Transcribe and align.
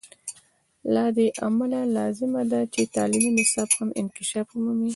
له 0.93 1.03
دې 1.17 1.27
امله 1.47 1.79
لازمه 1.97 2.41
ده 2.51 2.61
چې 2.73 2.81
تعلیمي 2.95 3.31
نصاب 3.39 3.69
هم 3.77 3.89
انکشاف 4.01 4.47
ومومي. 4.51 4.89